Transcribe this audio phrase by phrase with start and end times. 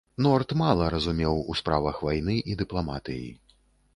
[0.25, 3.29] Норт мала разумеў ў справах вайны і дыпламатыі.